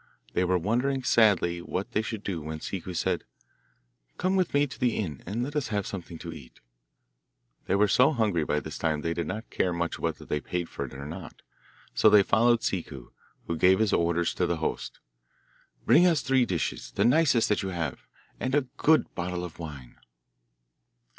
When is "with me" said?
4.35-4.65